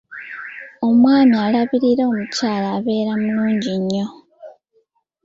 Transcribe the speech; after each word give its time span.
Omwami 0.87 1.35
alabirira 1.45 2.03
omukyala 2.11 2.67
abeera 2.77 3.13
mulungi 3.21 3.73
nnyo. 3.81 4.07